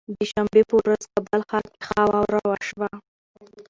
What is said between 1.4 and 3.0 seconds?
ښار کې ښه واوره وشوه